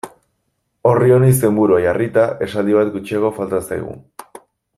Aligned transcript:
Orri 0.91 1.13
honi 1.17 1.29
izenburua 1.33 1.81
jarrita, 1.83 2.25
esaldi 2.47 2.79
bat 2.79 2.91
gutxiago 2.97 3.33
falta 3.37 3.61
zaigu. 3.69 3.95